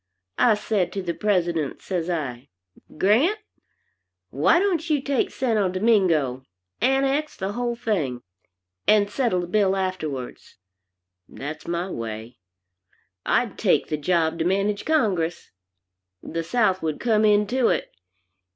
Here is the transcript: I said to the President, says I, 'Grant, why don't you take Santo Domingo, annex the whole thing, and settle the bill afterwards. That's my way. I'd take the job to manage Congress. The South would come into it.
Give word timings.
I 0.39 0.55
said 0.55 0.91
to 0.93 1.03
the 1.03 1.13
President, 1.13 1.79
says 1.83 2.09
I, 2.09 2.49
'Grant, 2.97 3.37
why 4.31 4.57
don't 4.57 4.89
you 4.89 4.99
take 4.99 5.29
Santo 5.29 5.69
Domingo, 5.69 6.41
annex 6.81 7.35
the 7.37 7.51
whole 7.51 7.75
thing, 7.75 8.23
and 8.87 9.11
settle 9.11 9.41
the 9.41 9.45
bill 9.45 9.75
afterwards. 9.75 10.57
That's 11.29 11.67
my 11.67 11.87
way. 11.91 12.39
I'd 13.27 13.59
take 13.59 13.89
the 13.89 13.95
job 13.97 14.39
to 14.39 14.43
manage 14.45 14.85
Congress. 14.85 15.51
The 16.23 16.43
South 16.43 16.81
would 16.81 16.99
come 16.99 17.23
into 17.23 17.67
it. 17.67 17.91